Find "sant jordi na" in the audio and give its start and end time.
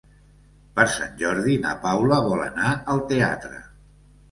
0.93-1.75